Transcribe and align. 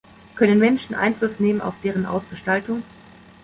Können 0.33 0.57
Menschen 0.57 0.95
Einfluss 0.95 1.39
nehmen 1.39 1.61
auf 1.61 1.75
deren 1.83 2.07
Ausgestaltung? 2.07 2.81